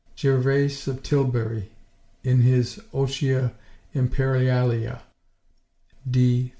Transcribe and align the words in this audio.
Gervase 0.19 0.87
of 0.87 1.03
Tilbury, 1.03 1.69
in 2.23 2.41
his 2.41 2.77
Otia 2.91 3.53
Imperialia 3.93 5.01
(D. 6.09 6.49